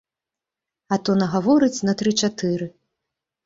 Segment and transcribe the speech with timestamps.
[0.95, 2.65] А то нагаворыць на тры-чатыры.